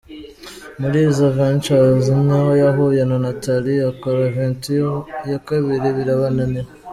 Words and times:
Muri 0.79 0.97
izo 1.09 1.23
aventures 1.31 2.05
niho 2.27 2.51
yahuye 2.63 3.01
na 3.09 3.17
Nathalie, 3.25 3.87
akora 3.91 4.19
aventure 4.29 4.95
ya 5.31 5.39
kabiri 5.47 5.87
baribanira! 5.95 6.69